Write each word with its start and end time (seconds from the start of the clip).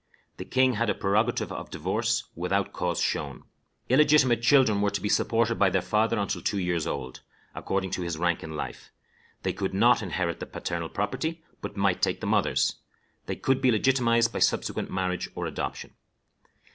The 0.37 0.45
king 0.45 0.73
had 0.73 0.89
a 0.89 0.95
prerogative 0.95 1.51
of 1.51 1.69
divorce, 1.69 2.23
without 2.35 2.73
cause 2.73 2.99
shown. 2.99 3.43
Illegitimate 3.87 4.41
children 4.41 4.81
were 4.81 4.89
to 4.89 4.99
be 4.99 5.09
supported 5.09 5.59
by 5.59 5.69
their 5.69 5.83
father 5.83 6.17
until 6.17 6.41
two 6.41 6.57
years 6.57 6.87
old, 6.87 7.21
according 7.53 7.91
to 7.91 8.01
his 8.01 8.17
rank 8.17 8.41
in 8.43 8.55
life. 8.57 8.89
They 9.43 9.53
could 9.53 9.75
not 9.75 10.01
inherit 10.01 10.39
the 10.39 10.47
paternal 10.47 10.89
property, 10.89 11.43
but 11.61 11.77
might 11.77 12.01
take 12.01 12.19
the 12.19 12.25
mother's. 12.25 12.77
They 13.27 13.35
could 13.35 13.61
be 13.61 13.69
legitimatized 13.71 14.33
by 14.33 14.39
subsequent 14.39 14.89
marriage 14.89 15.29
or 15.35 15.45
adoption. 15.45 15.93